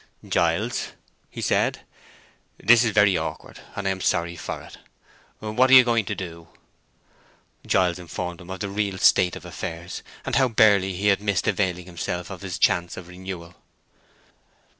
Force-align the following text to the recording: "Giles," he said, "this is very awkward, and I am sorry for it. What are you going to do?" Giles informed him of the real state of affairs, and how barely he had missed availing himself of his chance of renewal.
"Giles," 0.27 0.93
he 1.29 1.41
said, 1.43 1.81
"this 2.57 2.83
is 2.83 2.89
very 2.89 3.15
awkward, 3.19 3.59
and 3.75 3.87
I 3.87 3.91
am 3.91 4.01
sorry 4.01 4.35
for 4.35 4.63
it. 4.63 4.79
What 5.37 5.69
are 5.69 5.75
you 5.75 5.83
going 5.83 6.05
to 6.05 6.15
do?" 6.15 6.47
Giles 7.67 7.99
informed 7.99 8.41
him 8.41 8.49
of 8.49 8.61
the 8.61 8.69
real 8.69 8.97
state 8.97 9.35
of 9.35 9.45
affairs, 9.45 10.01
and 10.25 10.37
how 10.37 10.47
barely 10.47 10.93
he 10.95 11.09
had 11.09 11.21
missed 11.21 11.47
availing 11.47 11.85
himself 11.85 12.31
of 12.31 12.41
his 12.41 12.57
chance 12.57 12.97
of 12.97 13.09
renewal. 13.09 13.53